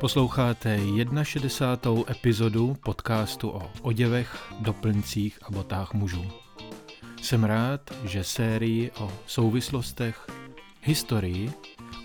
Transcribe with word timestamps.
Posloucháte 0.00 0.80
61. 1.22 2.02
epizodu 2.10 2.74
podcastu 2.74 3.50
o 3.50 3.70
oděvech, 3.82 4.52
doplňcích 4.60 5.38
a 5.42 5.50
botách 5.50 5.94
mužů. 5.94 6.24
Jsem 7.22 7.44
rád, 7.44 7.80
že 8.04 8.24
sérii 8.24 8.90
o 8.90 9.12
souvislostech, 9.26 10.26
historii 10.82 11.52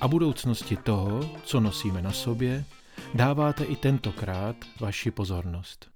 a 0.02 0.08
budoucnosti 0.08 0.76
toho, 0.76 1.30
co 1.44 1.60
nosíme 1.60 2.02
na 2.02 2.12
sobě, 2.12 2.66
dáváte 3.14 3.64
i 3.64 3.76
tentokrát 3.76 4.56
vaši 4.80 5.12
pozornost. 5.12 5.90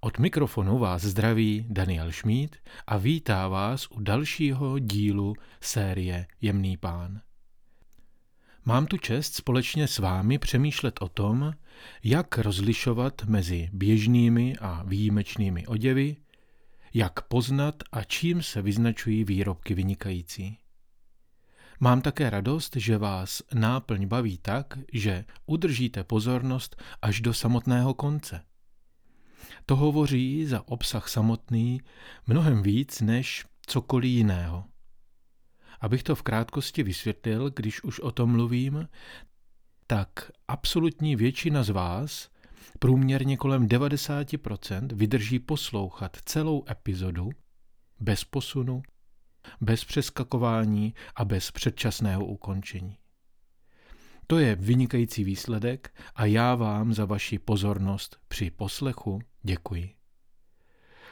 Od 0.00 0.18
mikrofonu 0.18 0.78
vás 0.78 1.02
zdraví 1.02 1.66
Daniel 1.68 2.12
Šmíd 2.12 2.56
a 2.86 2.96
vítá 2.96 3.48
vás 3.48 3.86
u 3.90 4.00
dalšího 4.00 4.78
dílu 4.78 5.34
série 5.60 6.26
Jemný 6.40 6.76
pán. 6.76 7.20
Mám 8.70 8.86
tu 8.86 8.96
čest 8.96 9.34
společně 9.34 9.88
s 9.88 9.98
vámi 9.98 10.38
přemýšlet 10.38 11.02
o 11.02 11.08
tom, 11.08 11.52
jak 12.04 12.38
rozlišovat 12.38 13.24
mezi 13.24 13.68
běžnými 13.72 14.56
a 14.60 14.82
výjimečnými 14.86 15.66
oděvy, 15.66 16.16
jak 16.94 17.22
poznat 17.22 17.74
a 17.92 18.04
čím 18.04 18.42
se 18.42 18.62
vyznačují 18.62 19.24
výrobky 19.24 19.74
vynikající. 19.74 20.58
Mám 21.80 22.02
také 22.02 22.30
radost, 22.30 22.76
že 22.76 22.98
vás 22.98 23.42
náplň 23.54 24.06
baví 24.06 24.38
tak, 24.38 24.78
že 24.92 25.24
udržíte 25.46 26.04
pozornost 26.04 26.82
až 27.02 27.20
do 27.20 27.34
samotného 27.34 27.94
konce. 27.94 28.42
To 29.66 29.76
hovoří 29.76 30.46
za 30.46 30.68
obsah 30.68 31.08
samotný 31.08 31.80
mnohem 32.26 32.62
víc 32.62 33.00
než 33.00 33.44
cokoliv 33.66 34.10
jiného. 34.10 34.64
Abych 35.80 36.02
to 36.02 36.14
v 36.14 36.22
krátkosti 36.22 36.82
vysvětlil, 36.82 37.50
když 37.50 37.84
už 37.84 38.00
o 38.00 38.10
tom 38.10 38.30
mluvím, 38.30 38.88
tak 39.86 40.30
absolutní 40.48 41.16
většina 41.16 41.62
z 41.62 41.70
vás, 41.70 42.30
průměrně 42.78 43.36
kolem 43.36 43.68
90%, 43.68 44.88
vydrží 44.92 45.38
poslouchat 45.38 46.16
celou 46.24 46.64
epizodu 46.70 47.30
bez 48.00 48.24
posunu, 48.24 48.82
bez 49.60 49.84
přeskakování 49.84 50.94
a 51.16 51.24
bez 51.24 51.50
předčasného 51.50 52.24
ukončení. 52.24 52.96
To 54.26 54.38
je 54.38 54.56
vynikající 54.56 55.24
výsledek 55.24 55.94
a 56.14 56.24
já 56.24 56.54
vám 56.54 56.94
za 56.94 57.04
vaši 57.04 57.38
pozornost 57.38 58.16
při 58.28 58.50
poslechu 58.50 59.20
děkuji. 59.42 59.99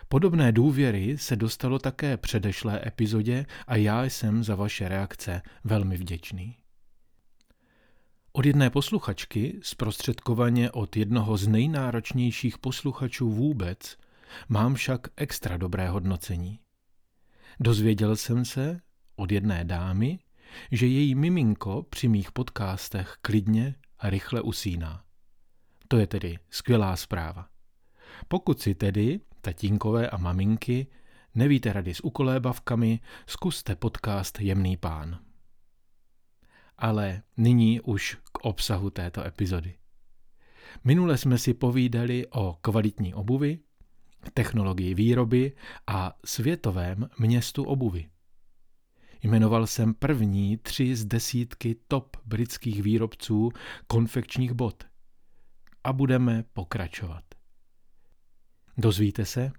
Podobné 0.09 0.53
důvěry 0.53 1.19
se 1.19 1.37
dostalo 1.37 1.79
také 1.79 2.17
předešlé 2.17 2.81
epizodě 2.87 3.47
a 3.67 3.77
já 3.77 4.05
jsem 4.05 4.45
za 4.45 4.55
vaše 4.55 4.89
reakce 4.89 5.43
velmi 5.65 5.97
vděčný. 5.97 6.57
Od 8.33 8.47
jedné 8.47 8.71
posluchačky, 8.71 9.59
zprostředkovaně 9.63 10.71
od 10.71 10.97
jednoho 10.97 11.37
z 11.37 11.47
nejnáročnějších 11.49 12.59
posluchačů 12.59 13.31
vůbec, 13.31 13.97
mám 14.49 14.75
však 14.75 15.01
extra 15.17 15.57
dobré 15.57 15.89
hodnocení. 15.89 16.61
Dozvěděl 17.61 18.17
jsem 18.17 18.45
se 18.45 18.81
od 19.17 19.33
jedné 19.33 19.65
dámy, 19.65 20.19
že 20.73 20.87
její 20.87 21.15
miminko 21.15 21.83
při 21.83 22.09
mých 22.09 22.33
podcastech 22.33 23.17
klidně 23.23 23.75
a 23.99 24.11
rychle 24.11 24.43
usíná. 24.43 25.05
To 25.89 25.99
je 25.99 26.07
tedy 26.07 26.39
skvělá 26.51 26.97
zpráva. 26.97 27.49
Pokud 28.29 28.61
si 28.61 28.75
tedy, 28.75 29.21
tatínkové 29.41 30.11
a 30.11 30.17
maminky, 30.17 30.87
nevíte 31.35 31.73
rady 31.73 31.95
s 31.95 32.05
ukolébavkami, 32.05 33.01
zkuste 33.27 33.77
podcast 33.77 34.41
Jemný 34.41 34.77
pán. 34.77 35.19
Ale 36.79 37.23
nyní 37.37 37.81
už 37.81 38.19
k 38.33 38.39
obsahu 38.39 38.91
této 38.91 39.27
epizody. 39.27 39.75
Minule 40.85 41.19
jsme 41.19 41.39
si 41.39 41.55
povídali 41.55 42.27
o 42.27 42.59
kvalitní 42.61 43.15
obuvi, 43.15 43.59
technologii 44.35 44.95
výroby 44.95 45.53
a 45.87 46.17
světovém 46.25 47.09
městu 47.19 47.65
obuvy. 47.65 48.09
Jmenoval 49.23 49.67
jsem 49.67 49.95
první 49.95 50.57
tři 50.57 50.97
z 50.97 51.05
desítky 51.05 51.77
top 51.89 52.17
britských 52.25 52.83
výrobců 52.83 53.51
konfekčních 53.87 54.53
bot. 54.53 54.85
A 55.85 55.93
budeme 55.93 56.45
pokračovat. 56.53 57.28
Dozvíte 58.79 59.25
se, 59.25 59.53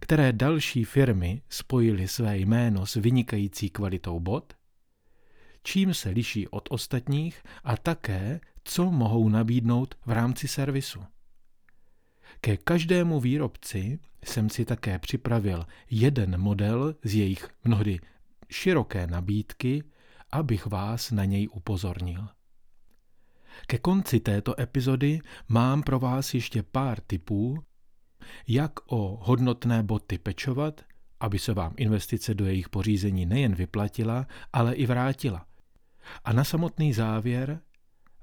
které 0.00 0.32
další 0.32 0.84
firmy 0.84 1.42
spojily 1.48 2.08
své 2.08 2.38
jméno 2.38 2.86
s 2.86 2.94
vynikající 2.94 3.70
kvalitou 3.70 4.20
bot, 4.20 4.52
čím 5.62 5.94
se 5.94 6.08
liší 6.08 6.48
od 6.48 6.68
ostatních 6.70 7.42
a 7.64 7.76
také, 7.76 8.40
co 8.64 8.90
mohou 8.90 9.28
nabídnout 9.28 9.94
v 10.06 10.10
rámci 10.10 10.48
servisu. 10.48 11.04
Ke 12.40 12.56
každému 12.56 13.20
výrobci 13.20 13.98
jsem 14.24 14.50
si 14.50 14.64
také 14.64 14.98
připravil 14.98 15.66
jeden 15.90 16.40
model 16.40 16.94
z 17.04 17.14
jejich 17.14 17.48
mnohdy 17.64 18.00
široké 18.50 19.06
nabídky, 19.06 19.84
abych 20.32 20.66
vás 20.66 21.10
na 21.10 21.24
něj 21.24 21.48
upozornil. 21.52 22.28
Ke 23.66 23.78
konci 23.78 24.20
této 24.20 24.60
epizody 24.60 25.20
mám 25.48 25.82
pro 25.82 25.98
vás 25.98 26.34
ještě 26.34 26.62
pár 26.62 27.00
tipů, 27.00 27.64
jak 28.48 28.92
o 28.92 29.18
hodnotné 29.22 29.82
boty 29.82 30.18
pečovat, 30.18 30.84
aby 31.20 31.38
se 31.38 31.54
vám 31.54 31.74
investice 31.76 32.34
do 32.34 32.46
jejich 32.46 32.68
pořízení 32.68 33.26
nejen 33.26 33.54
vyplatila, 33.54 34.26
ale 34.52 34.74
i 34.74 34.86
vrátila. 34.86 35.46
A 36.24 36.32
na 36.32 36.44
samotný 36.44 36.92
závěr 36.92 37.60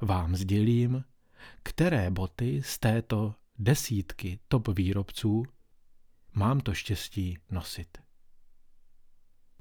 vám 0.01 0.35
sdělím, 0.35 1.03
které 1.63 2.11
boty 2.11 2.61
z 2.65 2.79
této 2.79 3.35
desítky 3.59 4.39
top 4.47 4.67
výrobců 4.67 5.43
mám 6.33 6.59
to 6.59 6.73
štěstí 6.73 7.37
nosit. 7.51 7.97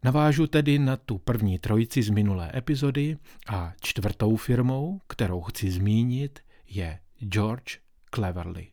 Navážu 0.05 0.47
tedy 0.47 0.79
na 0.79 0.97
tu 0.97 1.19
první 1.19 1.59
trojici 1.59 2.03
z 2.03 2.11
minulé 2.11 2.53
epizody 2.55 3.17
a 3.49 3.73
čtvrtou 3.81 4.37
firmou, 4.37 5.01
kterou 5.07 5.41
chci 5.41 5.71
zmínit, 5.71 6.41
je 6.67 7.01
George 7.19 7.79
Cleverly. 8.15 8.69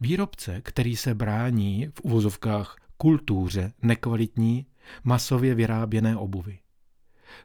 Výrobce, 0.00 0.60
který 0.60 0.96
se 0.96 1.14
brání 1.14 1.88
v 1.94 2.00
uvozovkách 2.00 2.76
kultuře 2.96 3.72
nekvalitní, 3.82 4.66
masově 5.04 5.54
vyráběné 5.54 6.16
obuvy. 6.16 6.58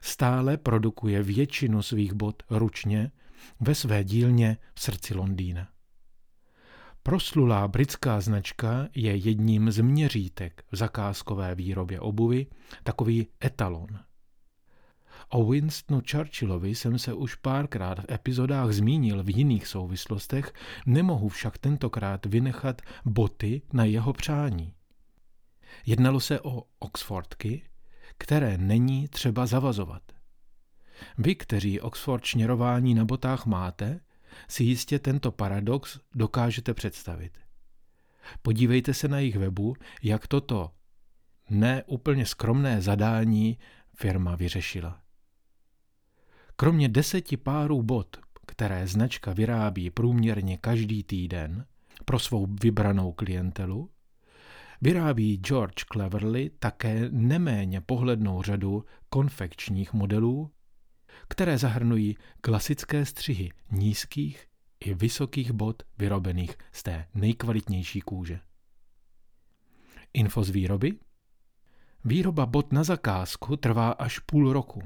Stále 0.00 0.56
produkuje 0.56 1.22
většinu 1.22 1.82
svých 1.82 2.12
bot 2.12 2.42
ručně 2.50 3.12
ve 3.60 3.74
své 3.74 4.04
dílně 4.04 4.56
v 4.74 4.80
srdci 4.80 5.14
Londýna. 5.14 5.68
Proslulá 7.02 7.68
britská 7.68 8.20
značka 8.20 8.88
je 8.94 9.16
jedním 9.16 9.70
z 9.70 9.82
měřítek 9.82 10.64
v 10.72 10.76
zakázkové 10.76 11.54
výrobě 11.54 12.00
obuvy, 12.00 12.46
takový 12.82 13.26
etalon. 13.44 13.86
O 15.32 15.50
Winstonu 15.50 16.02
Churchillovi 16.10 16.74
jsem 16.74 16.98
se 16.98 17.12
už 17.12 17.34
párkrát 17.34 17.98
v 18.00 18.12
epizodách 18.12 18.72
zmínil 18.72 19.22
v 19.22 19.36
jiných 19.36 19.66
souvislostech, 19.66 20.52
nemohu 20.86 21.28
však 21.28 21.58
tentokrát 21.58 22.26
vynechat 22.26 22.82
boty 23.04 23.62
na 23.72 23.84
jeho 23.84 24.12
přání. 24.12 24.74
Jednalo 25.86 26.20
se 26.20 26.40
o 26.40 26.64
Oxfordky, 26.78 27.62
které 28.18 28.58
není 28.58 29.08
třeba 29.08 29.46
zavazovat. 29.46 30.02
Vy, 31.18 31.34
kteří 31.34 31.80
Oxford 31.80 32.24
šněrování 32.24 32.94
na 32.94 33.04
botách 33.04 33.46
máte, 33.46 34.00
si 34.48 34.64
jistě 34.64 34.98
tento 34.98 35.32
paradox 35.32 36.00
dokážete 36.14 36.74
představit. 36.74 37.38
Podívejte 38.42 38.94
se 38.94 39.08
na 39.08 39.18
jejich 39.18 39.36
webu, 39.36 39.74
jak 40.02 40.26
toto 40.26 40.70
neúplně 41.50 42.26
skromné 42.26 42.82
zadání 42.82 43.58
firma 43.94 44.36
vyřešila. 44.36 45.00
Kromě 46.60 46.88
deseti 46.88 47.36
párů 47.36 47.82
bot, 47.82 48.16
které 48.46 48.86
značka 48.86 49.32
vyrábí 49.32 49.90
průměrně 49.90 50.58
každý 50.58 51.04
týden 51.04 51.66
pro 52.04 52.18
svou 52.18 52.46
vybranou 52.62 53.12
klientelu, 53.12 53.90
vyrábí 54.80 55.36
George 55.36 55.84
Cleverly 55.92 56.50
také 56.58 57.08
neméně 57.10 57.80
pohlednou 57.80 58.42
řadu 58.42 58.84
konfekčních 59.08 59.92
modelů, 59.92 60.50
které 61.28 61.58
zahrnují 61.58 62.16
klasické 62.40 63.06
střihy 63.06 63.50
nízkých 63.70 64.46
i 64.80 64.94
vysokých 64.94 65.52
bot 65.52 65.82
vyrobených 65.98 66.56
z 66.72 66.82
té 66.82 67.06
nejkvalitnější 67.14 68.00
kůže. 68.00 68.40
Info 70.14 70.44
z 70.44 70.50
výroby? 70.50 70.98
Výroba 72.04 72.46
bot 72.46 72.72
na 72.72 72.84
zakázku 72.84 73.56
trvá 73.56 73.90
až 73.90 74.18
půl 74.18 74.52
roku. 74.52 74.82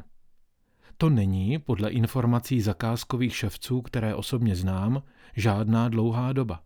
To 0.96 1.10
není, 1.10 1.58
podle 1.58 1.90
informací 1.90 2.60
zakázkových 2.60 3.36
ševců, 3.36 3.82
které 3.82 4.14
osobně 4.14 4.56
znám, 4.56 5.02
žádná 5.36 5.88
dlouhá 5.88 6.32
doba. 6.32 6.62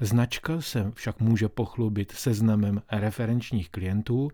Značka 0.00 0.60
se 0.60 0.90
však 0.94 1.20
může 1.20 1.48
pochlubit 1.48 2.12
seznamem 2.12 2.82
referenčních 2.92 3.70
klientů, 3.70 4.30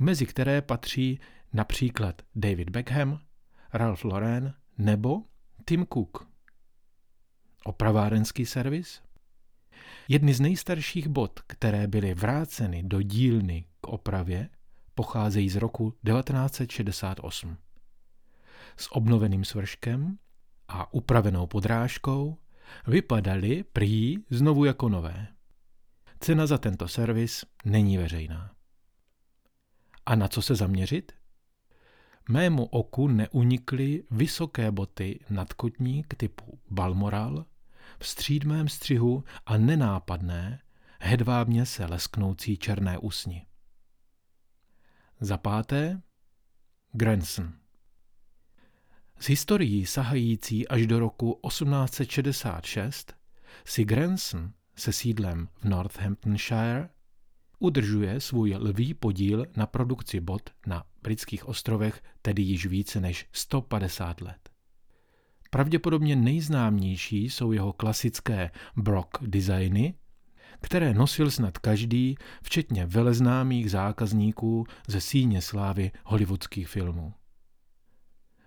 mezi 0.00 0.26
které 0.26 0.62
patří 0.62 1.20
například 1.52 2.22
David 2.34 2.70
Beckham, 2.70 3.20
Ralph 3.72 4.04
Lauren 4.04 4.54
nebo 4.78 5.22
Tim 5.68 5.86
Cook. 5.92 6.28
Opravárenský 7.64 8.46
servis? 8.46 9.02
Jedny 10.08 10.34
z 10.34 10.40
nejstarších 10.40 11.08
bot, 11.08 11.40
které 11.46 11.86
byly 11.86 12.14
vráceny 12.14 12.82
do 12.82 13.02
dílny 13.02 13.64
k 13.80 13.86
opravě, 13.88 14.48
pocházejí 14.94 15.48
z 15.48 15.56
roku 15.56 15.90
1968. 15.90 17.56
S 18.76 18.96
obnoveným 18.96 19.44
svrškem 19.44 20.18
a 20.68 20.94
upravenou 20.94 21.46
podrážkou 21.46 22.38
vypadaly 22.86 23.64
prý 23.72 24.16
znovu 24.30 24.64
jako 24.64 24.88
nové. 24.88 25.26
Cena 26.20 26.46
za 26.46 26.58
tento 26.58 26.88
servis 26.88 27.44
není 27.64 27.98
veřejná. 27.98 28.54
A 30.06 30.14
na 30.14 30.28
co 30.28 30.42
se 30.42 30.54
zaměřit? 30.54 31.12
Mému 32.28 32.64
oku 32.64 33.08
neunikly 33.08 34.04
vysoké 34.10 34.70
boty 34.70 35.20
nadkotník 35.30 36.14
typu 36.14 36.60
Balmoral 36.70 37.46
v 37.98 38.06
střídmém 38.06 38.68
střihu 38.68 39.24
a 39.46 39.56
nenápadné, 39.56 40.60
hedvábně 41.00 41.66
se 41.66 41.84
lesknoucí 41.84 42.56
černé 42.56 42.98
usni. 42.98 43.46
Za 45.20 45.38
páté, 45.38 46.02
Granson. 46.92 47.59
S 49.22 49.28
historií 49.28 49.86
sahající 49.86 50.68
až 50.68 50.86
do 50.86 50.98
roku 50.98 51.40
1866 51.48 53.14
si 53.64 53.84
Granson 53.84 54.52
se 54.76 54.92
sídlem 54.92 55.48
v 55.56 55.64
Northamptonshire 55.64 56.88
udržuje 57.58 58.20
svůj 58.20 58.54
lvý 58.54 58.94
podíl 58.94 59.46
na 59.56 59.66
produkci 59.66 60.20
bot 60.20 60.50
na 60.66 60.84
britských 61.02 61.48
ostrovech 61.48 62.02
tedy 62.22 62.42
již 62.42 62.66
více 62.66 63.00
než 63.00 63.26
150 63.32 64.20
let. 64.20 64.50
Pravděpodobně 65.50 66.16
nejznámější 66.16 67.30
jsou 67.30 67.52
jeho 67.52 67.72
klasické 67.72 68.50
Brock 68.76 69.18
designy, 69.22 69.94
které 70.60 70.94
nosil 70.94 71.30
snad 71.30 71.58
každý, 71.58 72.16
včetně 72.42 72.86
veleznámých 72.86 73.70
zákazníků 73.70 74.66
ze 74.88 75.00
síně 75.00 75.42
slávy 75.42 75.90
hollywoodských 76.04 76.68
filmů. 76.68 77.14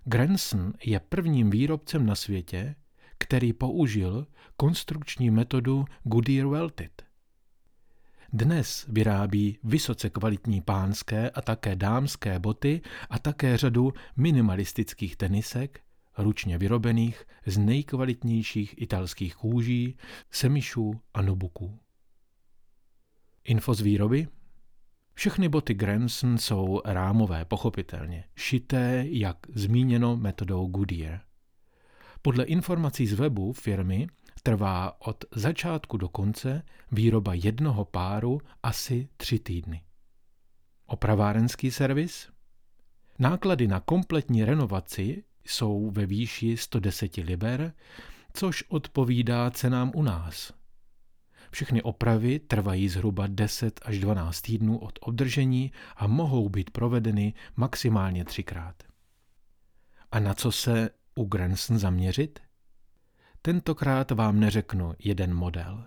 Granson 0.05 0.73
je 0.83 0.99
prvním 0.99 1.49
výrobcem 1.49 2.05
na 2.05 2.15
světě, 2.15 2.75
který 3.17 3.53
použil 3.53 4.27
konstrukční 4.57 5.29
metodu 5.31 5.85
Goodyear 6.03 6.47
Welted. 6.47 7.03
Dnes 8.33 8.85
vyrábí 8.89 9.57
vysoce 9.63 10.09
kvalitní 10.09 10.61
pánské 10.61 11.29
a 11.29 11.41
také 11.41 11.75
dámské 11.75 12.39
boty 12.39 12.81
a 13.09 13.19
také 13.19 13.57
řadu 13.57 13.93
minimalistických 14.17 15.15
tenisek, 15.15 15.81
ručně 16.17 16.57
vyrobených 16.57 17.25
z 17.45 17.57
nejkvalitnějších 17.57 18.81
italských 18.81 19.35
kůží, 19.35 19.97
semišů 20.31 21.01
a 21.13 21.21
nobuků. 21.21 21.79
Info 23.43 23.73
z 23.73 23.81
výroby? 23.81 24.27
Všechny 25.13 25.49
boty 25.49 25.73
Granson 25.73 26.37
jsou 26.37 26.81
rámové, 26.85 27.45
pochopitelně, 27.45 28.23
šité, 28.35 29.05
jak 29.07 29.37
zmíněno 29.55 30.17
metodou 30.17 30.67
Goodyear. 30.67 31.21
Podle 32.21 32.43
informací 32.43 33.07
z 33.07 33.13
webu 33.13 33.53
firmy 33.53 34.07
trvá 34.43 35.01
od 35.01 35.25
začátku 35.35 35.97
do 35.97 36.09
konce 36.09 36.63
výroba 36.91 37.33
jednoho 37.33 37.85
páru 37.85 38.41
asi 38.63 39.07
tři 39.17 39.39
týdny. 39.39 39.83
Opravárenský 40.85 41.71
servis? 41.71 42.29
Náklady 43.19 43.67
na 43.67 43.79
kompletní 43.79 44.45
renovaci 44.45 45.23
jsou 45.45 45.91
ve 45.91 46.05
výši 46.05 46.57
110 46.57 47.17
liber, 47.17 47.73
což 48.33 48.63
odpovídá 48.67 49.51
cenám 49.51 49.91
u 49.95 50.03
nás. 50.03 50.53
Všechny 51.53 51.81
opravy 51.81 52.39
trvají 52.39 52.89
zhruba 52.89 53.27
10 53.27 53.79
až 53.85 53.99
12 53.99 54.41
týdnů 54.41 54.77
od 54.77 54.99
obdržení 55.01 55.71
a 55.95 56.07
mohou 56.07 56.49
být 56.49 56.69
provedeny 56.69 57.33
maximálně 57.55 58.25
třikrát. 58.25 58.83
A 60.11 60.19
na 60.19 60.33
co 60.33 60.51
se 60.51 60.89
u 61.15 61.25
Granson 61.25 61.79
zaměřit? 61.79 62.39
Tentokrát 63.41 64.11
vám 64.11 64.39
neřeknu 64.39 64.93
jeden 64.99 65.33
model. 65.33 65.85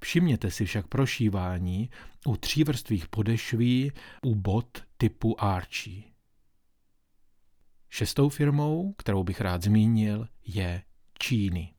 Všimněte 0.00 0.50
si 0.50 0.64
však 0.64 0.86
prošívání 0.86 1.90
u 2.26 2.36
třívrstvých 2.36 3.08
podešví 3.08 3.92
u 4.22 4.34
bot 4.34 4.82
typu 4.96 5.44
Archie. 5.44 6.02
Šestou 7.88 8.28
firmou, 8.28 8.92
kterou 8.92 9.24
bych 9.24 9.40
rád 9.40 9.62
zmínil, 9.62 10.28
je 10.46 10.82
Číny. 11.18 11.74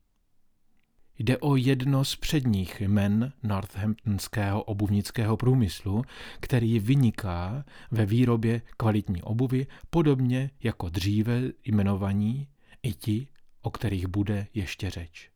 Jde 1.18 1.38
o 1.38 1.56
jedno 1.56 2.04
z 2.04 2.16
předních 2.16 2.80
jmen 2.80 3.32
northamptonského 3.42 4.62
obuvnického 4.62 5.36
průmyslu, 5.36 6.04
který 6.40 6.80
vyniká 6.80 7.64
ve 7.90 8.06
výrobě 8.06 8.62
kvalitní 8.76 9.22
obuvy, 9.22 9.66
podobně 9.90 10.50
jako 10.62 10.88
dříve 10.88 11.42
jmenovaní 11.64 12.48
i 12.82 12.92
ti, 12.92 13.28
o 13.62 13.70
kterých 13.70 14.06
bude 14.06 14.46
ještě 14.54 14.90
řeč. 14.90 15.30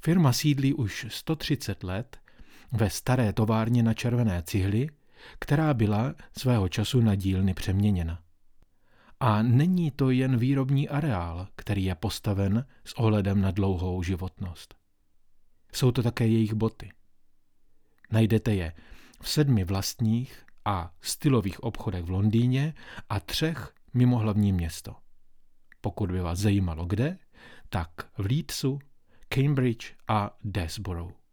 Firma 0.00 0.32
sídlí 0.32 0.74
už 0.74 1.06
130 1.08 1.82
let 1.82 2.18
ve 2.72 2.90
staré 2.90 3.32
továrně 3.32 3.82
na 3.82 3.94
červené 3.94 4.42
cihly, 4.42 4.88
která 5.38 5.74
byla 5.74 6.14
svého 6.38 6.68
času 6.68 7.00
na 7.00 7.14
dílny 7.14 7.54
přeměněna. 7.54 8.23
A 9.20 9.42
není 9.42 9.90
to 9.90 10.10
jen 10.10 10.36
výrobní 10.36 10.88
areál, 10.88 11.48
který 11.56 11.84
je 11.84 11.94
postaven 11.94 12.66
s 12.84 12.92
ohledem 12.92 13.40
na 13.40 13.50
dlouhou 13.50 14.02
životnost. 14.02 14.74
Jsou 15.72 15.92
to 15.92 16.02
také 16.02 16.26
jejich 16.26 16.54
boty. 16.54 16.92
Najdete 18.10 18.54
je 18.54 18.72
v 19.20 19.28
sedmi 19.28 19.64
vlastních 19.64 20.46
a 20.64 20.94
stylových 21.00 21.62
obchodech 21.62 22.04
v 22.04 22.10
Londýně 22.10 22.74
a 23.08 23.20
třech 23.20 23.74
mimo 23.94 24.18
hlavní 24.18 24.52
město. 24.52 24.96
Pokud 25.80 26.10
by 26.10 26.20
vás 26.20 26.38
zajímalo 26.38 26.86
kde, 26.86 27.18
tak 27.68 27.90
v 28.18 28.26
Leedsu, 28.30 28.78
Cambridge 29.28 29.94
a 30.08 30.36
Desborough. 30.44 31.23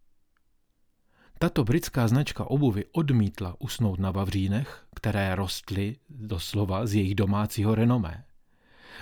Tato 1.41 1.63
britská 1.63 2.07
značka 2.07 2.45
obuvy 2.45 2.85
odmítla 2.91 3.55
usnout 3.59 3.99
na 3.99 4.11
Vavřínech, 4.11 4.85
které 4.95 5.35
rostly 5.35 5.95
doslova 6.09 6.85
z 6.85 6.93
jejich 6.93 7.15
domácího 7.15 7.75
renomé. 7.75 8.23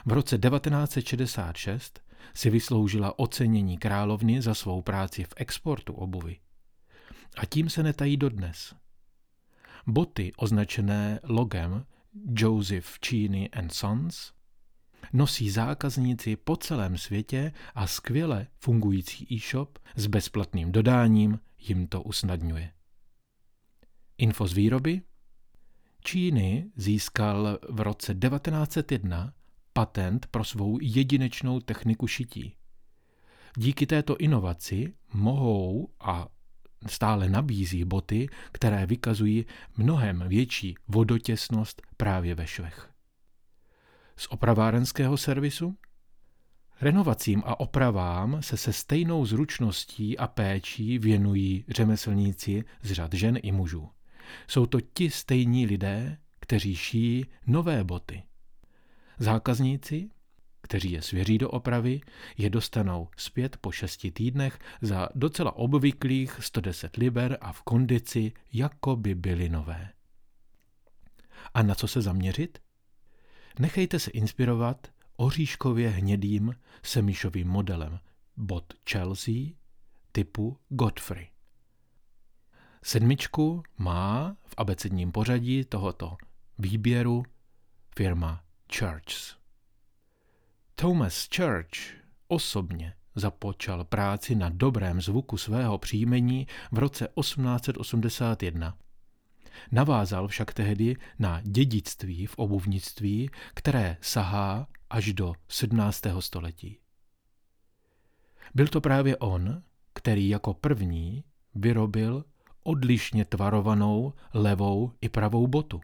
V 0.05 0.11
roce 0.11 0.37
1966 0.37 1.99
si 2.33 2.49
vysloužila 2.49 3.19
ocenění 3.19 3.77
královny 3.77 4.41
za 4.41 4.53
svou 4.53 4.81
práci 4.81 5.23
v 5.23 5.33
exportu 5.35 5.93
obuvy. 5.93 6.37
A 7.37 7.45
tím 7.45 7.69
se 7.69 7.83
netají 7.83 8.17
dodnes. 8.17 8.75
Boty 9.87 10.31
označené 10.37 11.19
logem 11.23 11.85
Joseph 12.35 12.89
Cheney 13.05 13.49
and 13.53 13.73
Sons 13.73 14.33
nosí 15.13 15.49
zákazníci 15.49 16.35
po 16.35 16.55
celém 16.55 16.97
světě 16.97 17.51
a 17.75 17.87
skvěle 17.87 18.47
fungující 18.59 19.27
e-shop 19.35 19.79
s 19.95 20.07
bezplatným 20.07 20.71
dodáním 20.71 21.39
jim 21.59 21.87
to 21.87 22.01
usnadňuje. 22.01 22.71
Info 24.17 24.47
z 24.47 24.53
výroby? 24.53 25.01
Číny 26.03 26.71
získal 26.75 27.59
v 27.69 27.79
roce 27.79 28.15
1901 28.15 29.33
patent 29.73 30.25
pro 30.25 30.43
svou 30.43 30.77
jedinečnou 30.81 31.59
techniku 31.59 32.07
šití. 32.07 32.55
Díky 33.57 33.85
této 33.85 34.17
inovaci 34.17 34.93
mohou 35.13 35.89
a 35.99 36.27
stále 36.87 37.29
nabízí 37.29 37.85
boty, 37.85 38.27
které 38.51 38.85
vykazují 38.85 39.45
mnohem 39.77 40.23
větší 40.27 40.75
vodotěsnost 40.87 41.81
právě 41.97 42.35
ve 42.35 42.47
švech. 42.47 42.89
Z 44.17 44.27
opravárenského 44.29 45.17
servisu? 45.17 45.77
Renovacím 46.81 47.43
a 47.45 47.59
opravám 47.59 48.41
se 48.41 48.57
se 48.57 48.73
stejnou 48.73 49.25
zručností 49.25 50.17
a 50.17 50.27
péčí 50.27 50.99
věnují 50.99 51.65
řemeslníci 51.67 52.63
z 52.81 52.91
řad 52.91 53.13
žen 53.13 53.39
i 53.43 53.51
mužů. 53.51 53.89
Jsou 54.47 54.65
to 54.65 54.81
ti 54.81 55.09
stejní 55.09 55.65
lidé, 55.65 56.17
kteří 56.39 56.75
šijí 56.75 57.25
nové 57.47 57.83
boty. 57.83 58.23
Zákazníci, 59.17 60.09
kteří 60.61 60.91
je 60.91 61.01
svěří 61.01 61.37
do 61.37 61.49
opravy, 61.49 62.01
je 62.37 62.49
dostanou 62.49 63.07
zpět 63.17 63.57
po 63.57 63.71
šesti 63.71 64.11
týdnech 64.11 64.59
za 64.81 65.09
docela 65.15 65.55
obvyklých 65.55 66.37
110 66.39 66.97
liber 66.97 67.37
a 67.41 67.53
v 67.53 67.61
kondici, 67.61 68.31
jako 68.53 68.95
by 68.95 69.15
byly 69.15 69.49
nové. 69.49 69.89
A 71.53 71.63
na 71.63 71.75
co 71.75 71.87
se 71.87 72.01
zaměřit? 72.01 72.59
Nechejte 73.59 73.99
se 73.99 74.11
inspirovat 74.11 74.87
oříškově 75.19 75.89
hnědým 75.89 76.55
semišovým 76.83 77.47
modelem 77.47 77.99
bot 78.37 78.73
Chelsea 78.89 79.33
typu 80.11 80.57
Godfrey. 80.69 81.29
Sedmičku 82.83 83.63
má 83.77 84.37
v 84.45 84.53
abecedním 84.57 85.11
pořadí 85.11 85.65
tohoto 85.65 86.17
výběru 86.57 87.23
firma 87.95 88.43
Churchs. 88.77 89.35
Thomas 90.75 91.27
Church 91.35 91.69
osobně 92.27 92.93
započal 93.15 93.83
práci 93.83 94.35
na 94.35 94.49
dobrém 94.49 95.01
zvuku 95.01 95.37
svého 95.37 95.77
příjmení 95.77 96.47
v 96.71 96.77
roce 96.77 97.07
1881. 97.19 98.77
Navázal 99.71 100.27
však 100.27 100.53
tehdy 100.53 100.95
na 101.19 101.41
dědictví 101.43 102.25
v 102.25 102.35
obuvnictví, 102.35 103.29
které 103.53 103.97
sahá 104.01 104.67
až 104.89 105.13
do 105.13 105.33
17. 105.47 106.01
století. 106.19 106.77
Byl 108.55 108.67
to 108.67 108.81
právě 108.81 109.17
on, 109.17 109.63
který 109.93 110.29
jako 110.29 110.53
první 110.53 111.23
vyrobil 111.55 112.25
odlišně 112.63 113.25
tvarovanou 113.25 114.13
levou 114.33 114.91
i 115.01 115.09
pravou 115.09 115.47
botu. 115.47 115.81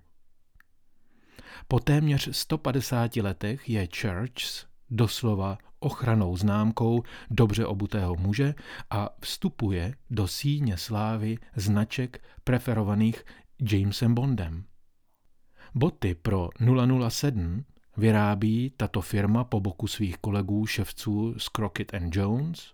Po 1.67 1.79
téměř 1.79 2.29
150 2.31 3.15
letech 3.15 3.69
je 3.69 3.87
Church 4.01 4.67
doslova 4.89 5.57
ochranou 5.79 6.37
známkou 6.37 7.03
dobře 7.29 7.65
obutého 7.65 8.15
muže 8.15 8.55
a 8.89 9.09
vstupuje 9.21 9.93
do 10.09 10.27
síně 10.27 10.77
slávy 10.77 11.37
značek 11.55 12.23
preferovaných 12.43 13.25
Jamesem 13.61 14.15
Bondem. 14.15 14.65
Boty 15.75 16.15
pro 16.15 16.49
007 17.09 17.65
vyrábí 17.97 18.73
tato 18.77 19.01
firma 19.01 19.43
po 19.43 19.59
boku 19.59 19.87
svých 19.87 20.17
kolegů 20.17 20.65
ševců 20.65 21.39
z 21.39 21.49
Crockett 21.49 21.93
and 21.93 22.15
Jones, 22.15 22.73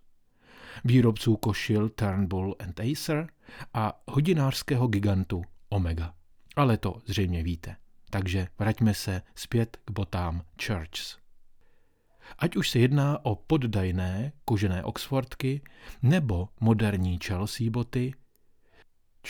výrobců 0.83 1.37
košil 1.37 1.89
Turnbull 1.89 2.55
and 2.59 2.79
Acer 2.79 3.27
a 3.73 4.01
hodinářského 4.07 4.87
gigantu 4.87 5.43
Omega. 5.69 6.13
Ale 6.55 6.77
to 6.77 7.01
zřejmě 7.05 7.43
víte. 7.43 7.75
Takže 8.09 8.47
vraťme 8.59 8.93
se 8.93 9.21
zpět 9.35 9.77
k 9.85 9.91
botám 9.91 10.41
Churchs. 10.65 11.17
Ať 12.39 12.55
už 12.55 12.69
se 12.69 12.79
jedná 12.79 13.25
o 13.25 13.35
poddajné 13.35 14.31
kožené 14.45 14.83
Oxfordky 14.83 15.61
nebo 16.01 16.49
moderní 16.59 17.19
Chelsea 17.23 17.69
boty, 17.69 18.13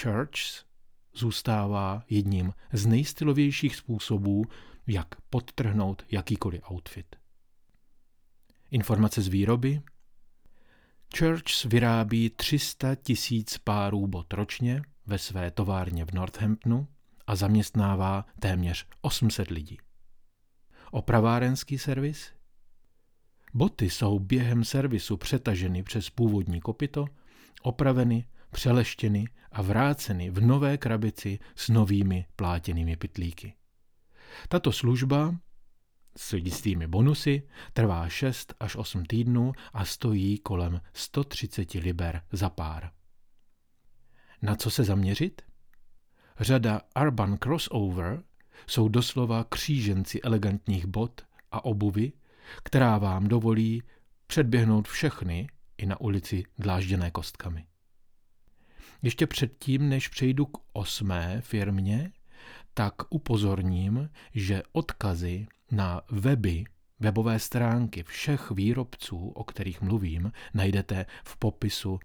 Churchs 0.01 0.70
zůstává 1.15 2.03
jedním 2.09 2.53
z 2.73 2.85
nejstylovějších 2.85 3.75
způsobů, 3.75 4.43
jak 4.87 5.07
podtrhnout 5.21 6.03
jakýkoliv 6.11 6.71
outfit. 6.71 7.15
Informace 8.71 9.21
z 9.21 9.27
výroby. 9.27 9.81
Church 11.17 11.65
vyrábí 11.65 12.29
300 12.29 12.95
tisíc 12.95 13.57
párů 13.57 14.07
bot 14.07 14.33
ročně 14.33 14.81
ve 15.05 15.17
své 15.17 15.51
továrně 15.51 16.05
v 16.05 16.11
Northamptonu 16.11 16.87
a 17.27 17.35
zaměstnává 17.35 18.25
téměř 18.39 18.85
800 19.01 19.49
lidí. 19.49 19.77
Opravárenský 20.91 21.77
servis? 21.77 22.31
Boty 23.53 23.89
jsou 23.89 24.19
během 24.19 24.63
servisu 24.63 25.17
přetaženy 25.17 25.83
přes 25.83 26.09
původní 26.09 26.61
kopito, 26.61 27.05
opraveny, 27.61 28.25
přeleštěny 28.51 29.25
a 29.51 29.61
vráceny 29.61 30.29
v 30.29 30.41
nové 30.41 30.77
krabici 30.77 31.39
s 31.55 31.69
novými 31.69 32.25
plátěnými 32.35 32.95
pytlíky. 32.95 33.53
Tato 34.47 34.71
služba 34.71 35.35
s 36.17 36.33
jistými 36.33 36.87
bonusy 36.87 37.47
trvá 37.73 38.09
6 38.09 38.53
až 38.59 38.75
8 38.75 39.05
týdnů 39.05 39.51
a 39.73 39.85
stojí 39.85 40.37
kolem 40.37 40.81
130 40.93 41.73
liber 41.73 42.21
za 42.31 42.49
pár. 42.49 42.91
Na 44.41 44.55
co 44.55 44.69
se 44.69 44.83
zaměřit? 44.83 45.41
Řada 46.39 46.81
Urban 47.01 47.37
Crossover 47.37 48.23
jsou 48.67 48.87
doslova 48.87 49.43
kříženci 49.43 50.21
elegantních 50.21 50.85
bot 50.85 51.21
a 51.51 51.65
obuvy, 51.65 52.11
která 52.63 52.97
vám 52.97 53.27
dovolí 53.27 53.83
předběhnout 54.27 54.87
všechny 54.87 55.47
i 55.77 55.85
na 55.85 56.01
ulici 56.01 56.43
dlážděné 56.59 57.11
kostkami. 57.11 57.65
Ještě 59.01 59.27
předtím, 59.27 59.89
než 59.89 60.07
přejdu 60.07 60.45
k 60.45 60.57
osmé 60.73 61.41
firmě, 61.41 62.11
tak 62.73 62.93
upozorním, 63.09 64.09
že 64.33 64.63
odkazy 64.71 65.47
na 65.71 66.01
weby, 66.11 66.63
webové 66.99 67.39
stránky 67.39 68.03
všech 68.03 68.51
výrobců, 68.51 69.29
o 69.29 69.43
kterých 69.43 69.81
mluvím, 69.81 70.31
najdete 70.53 71.05
v 71.25 71.37
popisu 71.37 71.99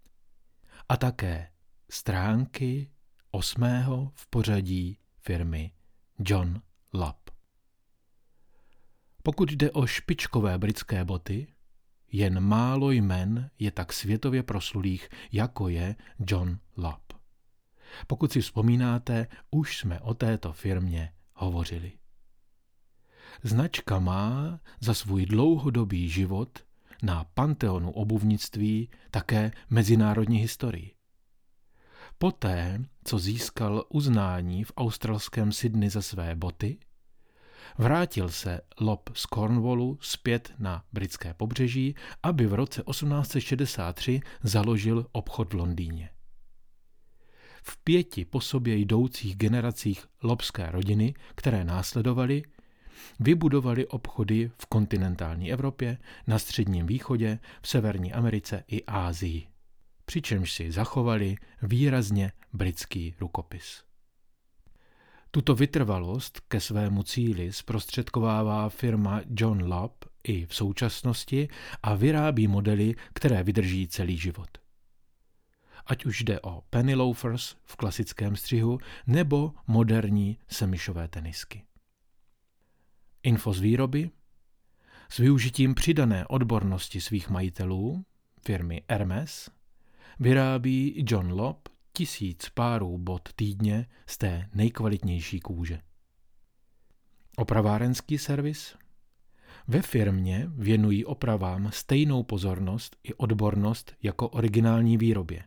a 0.88 0.96
také 0.96 1.48
stránky 1.90 2.90
osmého 3.30 4.12
v 4.14 4.26
pořadí 4.26 4.98
firmy 5.18 5.72
John 6.18 6.62
Lapp. 6.94 7.30
Pokud 9.22 9.52
jde 9.52 9.70
o 9.70 9.86
špičkové 9.86 10.58
britské 10.58 11.04
boty, 11.04 11.46
jen 12.12 12.40
málo 12.40 12.90
jmen 12.90 13.50
je 13.58 13.70
tak 13.70 13.92
světově 13.92 14.42
proslulých, 14.42 15.08
jako 15.32 15.68
je 15.68 15.96
John 16.26 16.58
Lapp. 16.76 17.12
Pokud 18.06 18.32
si 18.32 18.40
vzpomínáte, 18.40 19.26
už 19.50 19.78
jsme 19.78 20.00
o 20.00 20.14
této 20.14 20.52
firmě 20.52 21.12
hovořili. 21.34 21.92
Značka 23.42 23.98
má 23.98 24.60
za 24.80 24.94
svůj 24.94 25.26
dlouhodobý 25.26 26.08
život 26.08 26.58
na 27.02 27.24
panteonu 27.24 27.90
obuvnictví 27.90 28.90
také 29.10 29.50
mezinárodní 29.70 30.38
historii. 30.38 30.94
Poté, 32.18 32.84
co 33.04 33.18
získal 33.18 33.84
uznání 33.88 34.64
v 34.64 34.72
australském 34.76 35.52
Sydney 35.52 35.90
za 35.90 36.02
své 36.02 36.36
boty, 36.36 36.78
vrátil 37.78 38.28
se 38.28 38.60
Lob 38.80 39.10
z 39.14 39.22
Cornwallu 39.22 39.98
zpět 40.00 40.52
na 40.58 40.84
britské 40.92 41.34
pobřeží, 41.34 41.94
aby 42.22 42.46
v 42.46 42.54
roce 42.54 42.82
1863 42.90 44.20
založil 44.42 45.06
obchod 45.12 45.52
v 45.52 45.56
Londýně. 45.56 46.10
V 47.62 47.76
pěti 47.84 48.24
po 48.24 48.40
sobě 48.40 48.76
jdoucích 48.76 49.36
generacích 49.36 50.06
lobské 50.22 50.70
rodiny, 50.70 51.14
které 51.34 51.64
následovaly, 51.64 52.42
vybudovali 53.20 53.86
obchody 53.86 54.50
v 54.58 54.66
kontinentální 54.66 55.52
Evropě, 55.52 55.98
na 56.26 56.38
Středním 56.38 56.86
východě, 56.86 57.38
v 57.62 57.68
Severní 57.68 58.12
Americe 58.12 58.64
i 58.68 58.84
Ázii 58.84 59.46
přičemž 60.06 60.52
si 60.52 60.72
zachovali 60.72 61.36
výrazně 61.62 62.32
britský 62.52 63.14
rukopis. 63.20 63.85
Tuto 65.36 65.54
vytrvalost 65.54 66.40
ke 66.48 66.60
svému 66.60 67.02
cíli 67.02 67.52
zprostředkovává 67.52 68.68
firma 68.68 69.20
John 69.30 69.72
Lobb 69.72 70.04
i 70.24 70.46
v 70.46 70.54
současnosti 70.54 71.48
a 71.82 71.94
vyrábí 71.94 72.48
modely, 72.48 72.94
které 73.12 73.42
vydrží 73.42 73.88
celý 73.88 74.18
život. 74.18 74.48
Ať 75.86 76.04
už 76.04 76.22
jde 76.22 76.40
o 76.40 76.62
penny 76.70 76.94
loafers 76.94 77.56
v 77.64 77.76
klasickém 77.76 78.36
střihu 78.36 78.78
nebo 79.06 79.52
moderní 79.66 80.38
semišové 80.48 81.08
tenisky. 81.08 81.64
Info 83.22 83.52
z 83.52 83.60
výroby 83.60 84.10
s 85.08 85.18
využitím 85.18 85.74
přidané 85.74 86.26
odbornosti 86.26 87.00
svých 87.00 87.30
majitelů, 87.30 88.04
firmy 88.46 88.82
Hermes, 88.90 89.50
vyrábí 90.18 91.04
John 91.08 91.32
Lobb 91.32 91.75
tisíc 91.96 92.48
párů 92.48 92.98
bot 92.98 93.28
týdně 93.36 93.86
z 94.06 94.18
té 94.18 94.48
nejkvalitnější 94.54 95.40
kůže. 95.40 95.80
Opravárenský 97.36 98.18
servis? 98.18 98.76
Ve 99.68 99.82
firmě 99.82 100.48
věnují 100.54 101.04
opravám 101.04 101.70
stejnou 101.72 102.22
pozornost 102.22 102.96
i 103.02 103.14
odbornost 103.14 103.94
jako 104.02 104.28
originální 104.28 104.96
výrobě. 104.96 105.44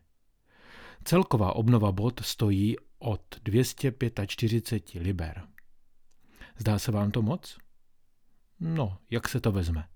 Celková 1.03 1.55
obnova 1.55 1.91
bot 1.91 2.19
stojí 2.23 2.75
od 2.99 3.21
245 3.43 5.01
liber. 5.01 5.47
Zdá 6.57 6.79
se 6.79 6.91
vám 6.91 7.11
to 7.11 7.21
moc? 7.21 7.57
No, 8.59 8.97
jak 9.09 9.29
se 9.29 9.41
to 9.41 9.51
vezme? 9.51 9.87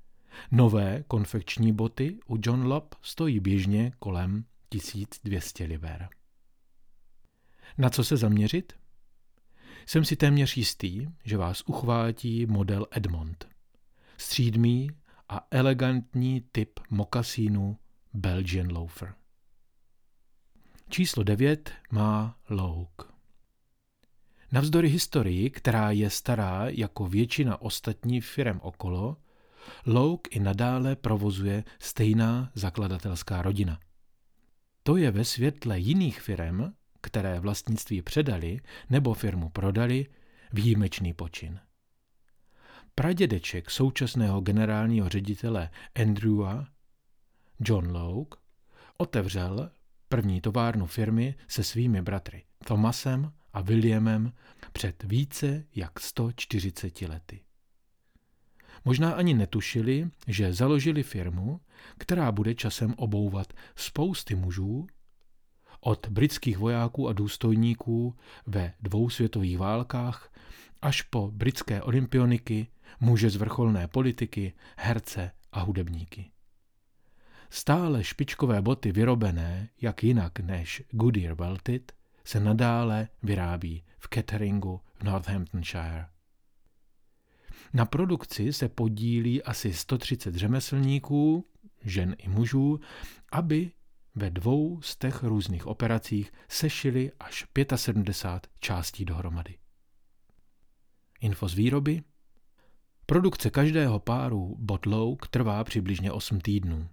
Nové 0.51 1.03
konfekční 1.07 1.73
boty 1.73 2.19
u 2.27 2.37
John 2.41 2.65
Lobb 2.65 2.95
stojí 3.01 3.39
běžně 3.39 3.91
kolem 3.99 4.45
1200 4.69 5.65
liber. 5.65 6.09
Na 7.77 7.89
co 7.89 8.03
se 8.03 8.17
zaměřit? 8.17 8.73
Jsem 9.85 10.05
si 10.05 10.15
téměř 10.15 10.57
jistý, 10.57 11.07
že 11.25 11.37
vás 11.37 11.63
uchvátí 11.65 12.45
model 12.45 12.87
Edmond. 12.91 13.47
Střídmý 14.17 14.91
a 15.29 15.47
elegantní 15.51 16.41
typ 16.51 16.79
mokasínu 16.89 17.77
Belgian 18.13 18.73
Loafer. 18.73 19.13
Číslo 20.89 21.23
9 21.23 21.71
má 21.91 22.37
Louk. 22.49 23.13
Navzdory 24.51 24.89
historii, 24.89 25.49
která 25.49 25.91
je 25.91 26.09
stará 26.09 26.65
jako 26.67 27.07
většina 27.07 27.61
ostatních 27.61 28.25
firm 28.25 28.59
okolo, 28.61 29.17
Louk 29.85 30.35
i 30.35 30.39
nadále 30.39 30.95
provozuje 30.95 31.63
stejná 31.79 32.51
zakladatelská 32.55 33.41
rodina– 33.41 33.79
to 34.83 34.97
je 34.97 35.11
ve 35.11 35.25
světle 35.25 35.79
jiných 35.79 36.21
firm, 36.21 36.73
které 37.03 37.39
vlastnictví 37.39 38.01
předali 38.01 38.59
nebo 38.89 39.13
firmu 39.13 39.49
prodali, 39.49 40.05
výjimečný 40.53 41.13
počin. 41.13 41.59
Pradědeček 42.95 43.69
současného 43.69 44.41
generálního 44.41 45.09
ředitele 45.09 45.69
Andrewa 46.01 46.67
John 47.59 47.91
Logue, 47.91 48.39
otevřel 48.97 49.71
první 50.09 50.41
továrnu 50.41 50.85
firmy 50.85 51.35
se 51.47 51.63
svými 51.63 52.01
bratry 52.01 52.43
Thomasem 52.65 53.31
a 53.53 53.61
Williamem 53.61 54.33
před 54.73 55.03
více 55.03 55.65
jak 55.75 55.99
140 55.99 57.01
lety. 57.01 57.41
Možná 58.85 59.11
ani 59.11 59.33
netušili, 59.33 60.09
že 60.27 60.53
založili 60.53 61.03
firmu, 61.03 61.61
která 61.97 62.31
bude 62.31 62.55
časem 62.55 62.93
obouvat 62.97 63.53
spousty 63.75 64.35
mužů, 64.35 64.87
od 65.83 66.07
britských 66.09 66.57
vojáků 66.57 67.09
a 67.09 67.13
důstojníků 67.13 68.15
ve 68.47 68.73
dvou 68.81 69.09
světových 69.09 69.57
válkách 69.57 70.31
až 70.81 71.01
po 71.01 71.31
britské 71.31 71.81
olympioniky, 71.81 72.67
muže 72.99 73.29
z 73.29 73.35
vrcholné 73.35 73.87
politiky, 73.87 74.53
herce 74.77 75.31
a 75.51 75.59
hudebníky. 75.59 76.31
Stále 77.49 78.03
špičkové 78.03 78.61
boty 78.61 78.91
vyrobené, 78.91 79.69
jak 79.81 80.03
jinak 80.03 80.39
než 80.39 80.83
Goodyear 80.91 81.35
Welted, 81.35 81.93
se 82.25 82.39
nadále 82.39 83.07
vyrábí 83.23 83.83
v 83.99 84.07
Ketteringu 84.07 84.81
v 84.95 85.03
Northamptonshire. 85.03 86.05
Na 87.73 87.85
produkci 87.85 88.53
se 88.53 88.69
podílí 88.69 89.43
asi 89.43 89.73
130 89.73 90.35
řemeslníků, 90.35 91.45
žen 91.85 92.15
i 92.17 92.29
mužů, 92.29 92.79
aby 93.31 93.71
ve 94.15 94.29
dvou 94.29 94.81
z 94.81 94.97
těch 94.97 95.23
různých 95.23 95.67
operacích 95.67 96.31
sešili 96.49 97.11
až 97.19 97.45
75 97.75 98.51
částí 98.59 99.05
dohromady. 99.05 99.57
Info 101.21 101.47
z 101.47 101.53
výroby. 101.53 102.03
Produkce 103.05 103.49
každého 103.49 103.99
páru 103.99 104.55
botlouk 104.59 105.27
trvá 105.27 105.63
přibližně 105.63 106.11
8 106.11 106.41
týdnů. 106.41 106.89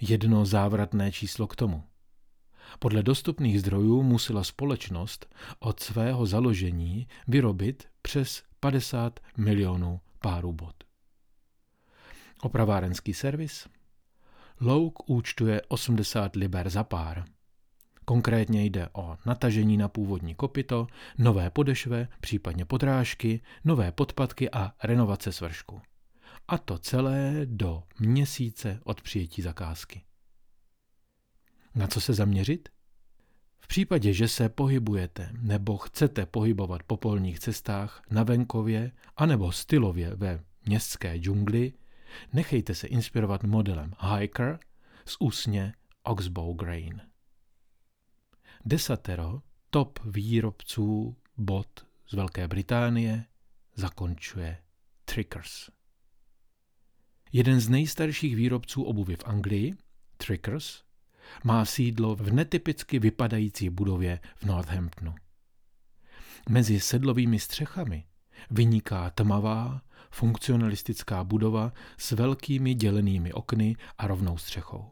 Jedno 0.00 0.46
závratné 0.46 1.12
číslo 1.12 1.46
k 1.46 1.56
tomu. 1.56 1.84
Podle 2.78 3.02
dostupných 3.02 3.60
zdrojů 3.60 4.02
musela 4.02 4.44
společnost 4.44 5.34
od 5.58 5.80
svého 5.80 6.26
založení 6.26 7.08
vyrobit 7.28 7.88
přes 8.02 8.42
50 8.60 9.20
milionů 9.36 10.00
párů 10.18 10.52
bot. 10.52 10.84
Opravárenský 12.40 13.14
servis. 13.14 13.68
Louk 14.60 15.10
účtuje 15.10 15.62
80 15.68 16.36
liber 16.36 16.70
za 16.70 16.84
pár. 16.84 17.24
Konkrétně 18.04 18.64
jde 18.64 18.88
o 18.92 19.16
natažení 19.26 19.76
na 19.76 19.88
původní 19.88 20.34
kopito, 20.34 20.86
nové 21.18 21.50
podešve, 21.50 22.08
případně 22.20 22.64
podrážky, 22.64 23.40
nové 23.64 23.92
podpatky 23.92 24.50
a 24.50 24.72
renovace 24.82 25.32
svršku. 25.32 25.80
A 26.48 26.58
to 26.58 26.78
celé 26.78 27.40
do 27.44 27.82
měsíce 28.00 28.80
od 28.84 29.02
přijetí 29.02 29.42
zakázky. 29.42 30.02
Na 31.74 31.86
co 31.86 32.00
se 32.00 32.14
zaměřit? 32.14 32.68
V 33.60 33.66
případě, 33.66 34.12
že 34.12 34.28
se 34.28 34.48
pohybujete 34.48 35.30
nebo 35.40 35.76
chcete 35.76 36.26
pohybovat 36.26 36.82
po 36.82 36.96
polních 36.96 37.38
cestách 37.38 38.02
na 38.10 38.22
venkově 38.22 38.92
anebo 39.16 39.52
stylově 39.52 40.16
ve 40.16 40.40
městské 40.66 41.18
džungli, 41.18 41.72
nechejte 42.32 42.74
se 42.74 42.86
inspirovat 42.86 43.42
modelem 43.42 43.94
Hiker 44.18 44.58
z 45.04 45.16
úsně 45.20 45.74
Oxbow 46.02 46.56
Grain. 46.56 47.00
Desatero, 48.64 49.42
top 49.70 49.98
výrobců 50.04 51.16
bot 51.36 51.86
z 52.08 52.12
Velké 52.12 52.48
Británie, 52.48 53.24
zakončuje 53.74 54.58
Trickers. 55.04 55.70
Jeden 57.32 57.60
z 57.60 57.68
nejstarších 57.68 58.36
výrobců 58.36 58.82
obuvy 58.82 59.16
v 59.16 59.24
Anglii, 59.24 59.74
Trickers, 60.16 60.82
má 61.44 61.64
sídlo 61.64 62.16
v 62.16 62.32
netypicky 62.32 62.98
vypadající 62.98 63.70
budově 63.70 64.20
v 64.36 64.44
Northamptonu. 64.44 65.14
Mezi 66.48 66.80
sedlovými 66.80 67.38
střechami 67.38 68.04
vyniká 68.50 69.10
tmavá, 69.10 69.82
funkcionalistická 70.10 71.24
budova 71.24 71.72
s 71.98 72.10
velkými 72.10 72.74
dělenými 72.74 73.32
okny 73.32 73.76
a 73.98 74.06
rovnou 74.06 74.36
střechou. 74.36 74.90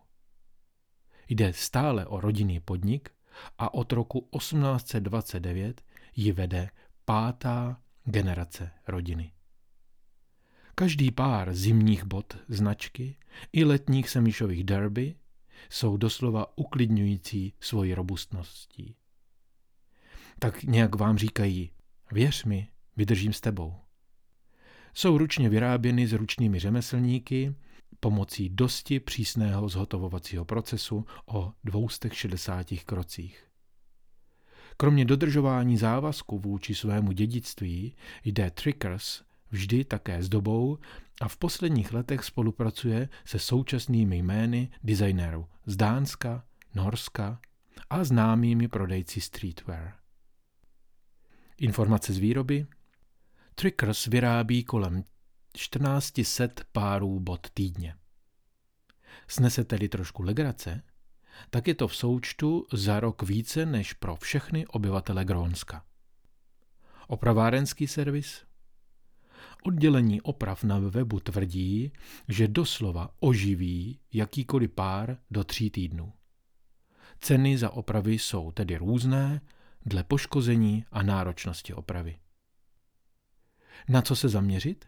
Jde 1.28 1.52
stále 1.52 2.06
o 2.06 2.20
rodinný 2.20 2.60
podnik 2.60 3.10
a 3.58 3.74
od 3.74 3.92
roku 3.92 4.28
1829 4.38 5.82
ji 6.16 6.32
vede 6.32 6.70
pátá 7.04 7.80
generace 8.04 8.70
rodiny. 8.86 9.32
Každý 10.74 11.10
pár 11.10 11.54
zimních 11.54 12.04
bot 12.04 12.36
značky 12.48 13.16
i 13.52 13.64
letních 13.64 14.08
semíšových 14.08 14.64
derby 14.64 15.14
jsou 15.70 15.96
doslova 15.96 16.58
uklidňující 16.58 17.54
svoji 17.60 17.94
robustností. 17.94 18.96
Tak 20.38 20.62
nějak 20.62 20.94
vám 20.94 21.18
říkají, 21.18 21.70
věř 22.12 22.44
mi, 22.44 22.68
vydržím 22.96 23.32
s 23.32 23.40
tebou. 23.40 23.74
Jsou 24.94 25.18
ručně 25.18 25.48
vyráběny 25.48 26.06
s 26.06 26.12
ručnými 26.12 26.58
řemeslníky 26.58 27.54
pomocí 28.00 28.48
dosti 28.48 29.00
přísného 29.00 29.68
zhotovovacího 29.68 30.44
procesu 30.44 31.06
o 31.26 31.52
260 31.64 32.66
krocích. 32.86 33.44
Kromě 34.76 35.04
dodržování 35.04 35.76
závazku 35.76 36.38
vůči 36.38 36.74
svému 36.74 37.12
dědictví 37.12 37.96
jde 38.24 38.50
Trickers 38.50 39.22
vždy 39.50 39.84
také 39.84 40.22
s 40.22 40.28
dobou 40.28 40.78
a 41.20 41.28
v 41.28 41.36
posledních 41.36 41.92
letech 41.92 42.24
spolupracuje 42.24 43.08
se 43.24 43.38
současnými 43.38 44.16
jmény 44.16 44.70
designérů 44.84 45.46
z 45.66 45.76
Dánska, 45.76 46.44
Norska 46.74 47.40
a 47.90 48.04
známými 48.04 48.68
prodejci 48.68 49.20
streetwear. 49.20 49.94
Informace 51.58 52.12
z 52.12 52.18
výroby 52.18 52.66
Trickers 53.54 54.06
vyrábí 54.06 54.64
kolem 54.64 55.02
1400 55.52 56.46
párů 56.72 57.20
bot 57.20 57.50
týdně. 57.54 57.96
Snese 59.28 59.64
tedy 59.64 59.88
trošku 59.88 60.22
legrace, 60.22 60.82
tak 61.50 61.68
je 61.68 61.74
to 61.74 61.88
v 61.88 61.96
součtu 61.96 62.66
za 62.72 63.00
rok 63.00 63.22
více 63.22 63.66
než 63.66 63.92
pro 63.92 64.16
všechny 64.16 64.66
obyvatele 64.66 65.24
Grónska. 65.24 65.84
Opravárenský 67.08 67.86
servis 67.86 68.44
Oddělení 69.62 70.20
oprav 70.20 70.64
na 70.64 70.78
webu 70.78 71.20
tvrdí, 71.20 71.92
že 72.28 72.48
doslova 72.48 73.10
oživí 73.20 73.98
jakýkoliv 74.12 74.70
pár 74.70 75.18
do 75.30 75.44
tří 75.44 75.70
týdnů. 75.70 76.12
Ceny 77.20 77.58
za 77.58 77.70
opravy 77.70 78.12
jsou 78.12 78.50
tedy 78.50 78.76
různé 78.76 79.40
dle 79.86 80.04
poškození 80.04 80.84
a 80.92 81.02
náročnosti 81.02 81.74
opravy. 81.74 82.18
Na 83.88 84.02
co 84.02 84.16
se 84.16 84.28
zaměřit? 84.28 84.84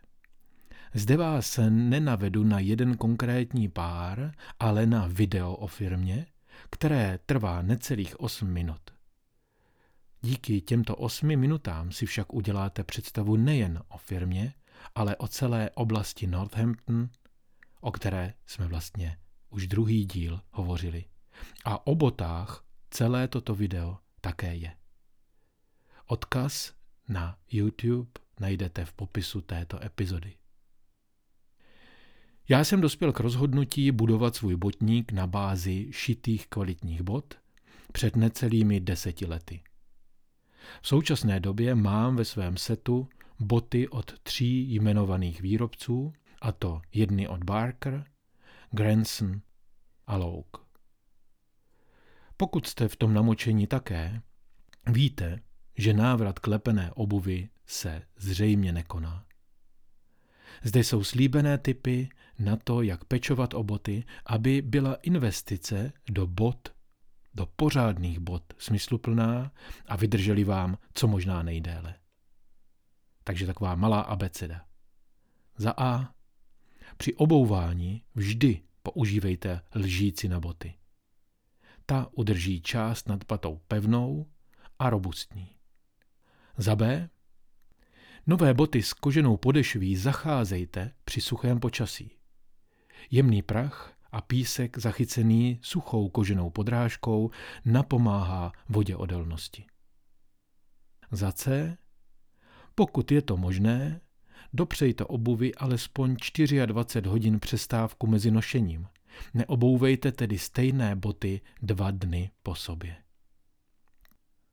Zde 0.95 1.17
vás 1.17 1.61
nenavedu 1.69 2.45
na 2.45 2.59
jeden 2.59 2.97
konkrétní 2.97 3.69
pár, 3.69 4.33
ale 4.61 4.87
na 4.87 5.07
video 5.07 5.53
o 5.53 5.67
firmě, 5.67 6.27
které 6.71 7.19
trvá 7.27 7.63
necelých 7.63 8.21
8 8.21 8.49
minut. 8.49 8.81
Díky 10.23 10.61
těmto 10.61 10.97
8 10.97 11.37
minutám 11.37 11.93
si 11.93 12.07
však 12.07 12.35
uděláte 12.35 12.85
představu 12.85 13.37
nejen 13.37 13.83
o 13.89 13.99
firmě, 13.99 14.55
ale 14.95 15.17
o 15.17 15.29
celé 15.29 15.71
oblasti 15.71 16.27
Northampton, 16.27 17.09
o 17.81 17.93
které 17.93 18.35
jsme 18.47 18.67
vlastně 18.67 19.19
už 19.51 19.67
druhý 19.67 20.05
díl 20.05 20.41
hovořili. 20.51 21.05
A 21.65 21.87
o 21.87 21.95
botách 21.95 22.65
celé 22.91 23.29
toto 23.29 23.55
video 23.55 23.99
také 24.21 24.55
je. 24.55 24.77
Odkaz 26.07 26.73
na 27.09 27.39
YouTube 27.51 28.24
najdete 28.41 28.85
v 28.85 28.93
popisu 28.93 29.41
této 29.41 29.85
epizody. 29.85 30.35
Já 32.49 32.65
jsem 32.65 32.81
dospěl 32.81 33.13
k 33.13 33.21
rozhodnutí 33.21 33.91
budovat 33.91 34.37
svůj 34.37 34.57
botník 34.57 35.13
na 35.13 35.27
bázi 35.27 35.89
šitých 35.91 36.49
kvalitních 36.49 37.03
bot 37.03 37.35
před 37.93 38.17
necelými 38.17 38.81
deseti 38.81 39.27
lety. 39.27 39.63
V 40.83 40.89
současné 40.89 41.41
době 41.41 41.75
mám 41.75 42.17
ve 42.17 42.25
svém 42.25 42.57
setu 42.57 43.09
boty 43.41 43.89
od 43.89 44.19
tří 44.19 44.75
jmenovaných 44.75 45.41
výrobců, 45.41 46.13
a 46.41 46.53
to 46.53 46.83
jedny 46.93 47.29
od 47.29 47.45
Barker, 47.45 48.05
Granson 48.71 49.41
a 50.07 50.17
Loke. 50.17 50.63
Pokud 52.37 52.67
jste 52.67 52.89
v 52.89 52.97
tom 52.97 53.15
namočení 53.15 53.67
také, 53.67 54.23
víte, 54.87 55.41
že 55.77 55.95
návrat 55.95 56.39
k 56.39 56.47
lepené 56.47 56.91
obuvi 56.93 57.49
se 57.67 58.03
zřejmě 58.17 58.73
nekoná. 58.73 59.25
Zde 60.63 60.85
jsou 60.85 61.05
slíbené 61.05 61.59
typy 61.59 62.09
na 62.39 62.57
to, 62.57 62.83
jak 62.83 63.05
pečovat 63.05 63.55
o 63.55 63.63
boty, 63.63 64.05
aby 64.27 64.63
byla 64.63 64.95
investice 64.95 65.93
do 66.11 66.27
bot, 66.27 66.75
do 67.35 67.47
pořádných 67.47 68.19
bot 68.19 68.55
smysluplná 68.59 69.53
a 69.87 69.97
vydrželi 69.97 70.45
vám 70.45 70.79
co 70.95 71.09
možná 71.09 71.43
nejdéle. 71.43 71.95
Takže 73.25 73.47
taková 73.47 73.75
malá 73.75 74.01
abeceda. 74.01 74.65
Za 75.57 75.75
A. 75.77 76.15
Při 76.97 77.15
obouvání 77.15 78.03
vždy 78.15 78.63
používejte 78.83 79.61
lžíci 79.75 80.29
na 80.29 80.41
boty. 80.41 80.75
Ta 81.87 82.09
udrží 82.13 82.63
část 82.63 83.09
nad 83.09 83.25
patou 83.25 83.61
pevnou 83.69 84.27
a 84.79 84.91
robustní. 84.91 85.57
Za 86.57 86.77
B. 86.77 87.11
Nové 88.27 88.55
boty 88.55 88.83
s 88.83 88.93
koženou 88.93 89.37
podešví 89.37 89.97
zacházejte 89.97 90.93
při 91.05 91.21
suchém 91.21 91.61
počasí. 91.61 92.11
Jemný 93.11 93.43
prach 93.43 93.95
a 94.13 94.21
písek 94.21 94.79
zachycený 94.79 95.59
suchou 95.63 96.09
koženou 96.09 96.51
podrážkou 96.51 97.31
napomáhá 97.65 98.53
vodě 98.69 98.97
odolnosti. 98.97 99.65
Za 101.11 101.33
C. 101.33 101.77
Pokud 102.75 103.13
je 103.13 103.23
to 103.23 103.37
možné, 103.37 104.01
dopřejte 104.53 105.05
obuvi 105.05 105.55
alespoň 105.55 106.17
24 106.67 107.09
hodin 107.09 107.41
přestávku 107.41 108.07
mezi 108.07 108.31
nošením. 108.31 108.87
Neobouvejte 109.35 110.13
tedy 110.13 110.39
stejné 110.39 110.97
boty 110.97 111.41
dva 111.63 111.91
dny 111.91 112.31
po 112.43 112.55
sobě. 112.55 112.97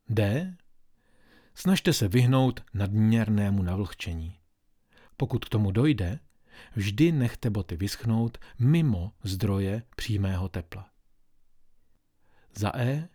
D. 0.09 0.53
Snažte 1.61 1.93
se 1.93 2.07
vyhnout 2.07 2.63
nadměrnému 2.73 3.63
navlhčení. 3.63 4.39
Pokud 5.17 5.45
k 5.45 5.49
tomu 5.49 5.71
dojde, 5.71 6.19
vždy 6.75 7.11
nechte 7.11 7.49
boty 7.49 7.77
vyschnout 7.77 8.37
mimo 8.59 9.13
zdroje 9.23 9.83
přímého 9.95 10.49
tepla. 10.49 10.89
Za 12.55 12.71
E. 12.75 13.09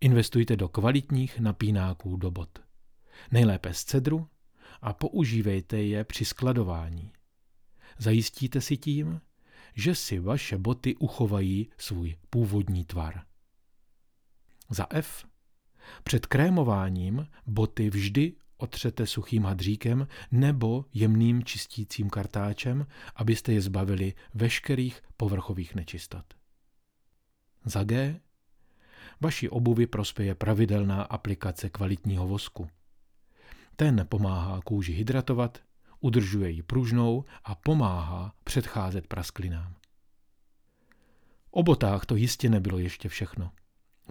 Investujte 0.00 0.56
do 0.56 0.68
kvalitních 0.68 1.40
napínáků 1.40 2.16
do 2.16 2.30
bot. 2.30 2.58
Nejlépe 3.30 3.74
z 3.74 3.84
cedru 3.84 4.28
a 4.82 4.92
používejte 4.92 5.82
je 5.82 6.04
při 6.04 6.24
skladování. 6.24 7.12
Zajistíte 7.98 8.60
si 8.60 8.76
tím, 8.76 9.20
že 9.74 9.94
si 9.94 10.18
vaše 10.18 10.58
boty 10.58 10.96
uchovají 10.96 11.70
svůj 11.78 12.16
původní 12.30 12.84
tvar. 12.84 13.22
Za 14.70 14.86
F. 14.90 15.29
Před 16.02 16.26
krémováním 16.26 17.26
boty 17.46 17.90
vždy 17.90 18.32
otřete 18.56 19.06
suchým 19.06 19.44
hadříkem 19.44 20.06
nebo 20.32 20.84
jemným 20.94 21.44
čistícím 21.44 22.10
kartáčem, 22.10 22.86
abyste 23.16 23.52
je 23.52 23.60
zbavili 23.60 24.14
veškerých 24.34 25.02
povrchových 25.16 25.74
nečistot. 25.74 26.24
Za 27.64 27.84
G. 27.84 28.20
Vaší 29.20 29.48
obuvi 29.48 29.86
prospěje 29.86 30.34
pravidelná 30.34 31.02
aplikace 31.02 31.70
kvalitního 31.70 32.28
vosku. 32.28 32.68
Ten 33.76 34.06
pomáhá 34.08 34.60
kůži 34.64 34.92
hydratovat, 34.92 35.58
udržuje 36.00 36.50
ji 36.50 36.62
pružnou 36.62 37.24
a 37.44 37.54
pomáhá 37.54 38.34
předcházet 38.44 39.06
prasklinám. 39.06 39.74
O 41.50 41.62
botách 41.62 42.06
to 42.06 42.16
jistě 42.16 42.48
nebylo 42.50 42.78
ještě 42.78 43.08
všechno. 43.08 43.50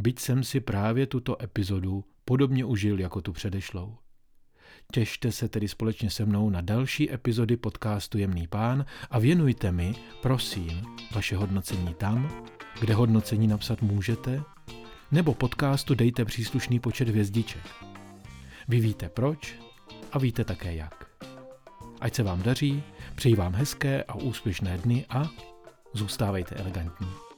Byť 0.01 0.19
jsem 0.19 0.43
si 0.43 0.59
právě 0.59 1.07
tuto 1.07 1.43
epizodu 1.43 2.03
podobně 2.25 2.65
užil 2.65 2.99
jako 2.99 3.21
tu 3.21 3.33
předešlou. 3.33 3.97
Těšte 4.93 5.31
se 5.31 5.49
tedy 5.49 5.67
společně 5.67 6.09
se 6.09 6.25
mnou 6.25 6.49
na 6.49 6.61
další 6.61 7.13
epizody 7.13 7.57
podcastu 7.57 8.17
Jemný 8.17 8.47
pán 8.47 8.85
a 9.09 9.19
věnujte 9.19 9.71
mi, 9.71 9.95
prosím, 10.21 10.81
vaše 11.11 11.35
hodnocení 11.35 11.93
tam, 11.93 12.45
kde 12.79 12.93
hodnocení 12.93 13.47
napsat 13.47 13.81
můžete, 13.81 14.43
nebo 15.11 15.33
podcastu 15.33 15.95
dejte 15.95 16.25
příslušný 16.25 16.79
počet 16.79 17.09
hvězdiček. 17.09 17.63
Vy 18.67 18.79
víte 18.79 19.09
proč 19.09 19.55
a 20.11 20.19
víte 20.19 20.43
také 20.43 20.75
jak. 20.75 21.09
Ať 22.01 22.15
se 22.15 22.23
vám 22.23 22.41
daří, 22.41 22.83
přeji 23.15 23.35
vám 23.35 23.53
hezké 23.53 24.03
a 24.03 24.15
úspěšné 24.15 24.77
dny 24.77 25.05
a 25.09 25.29
zůstávejte 25.93 26.55
elegantní. 26.55 27.28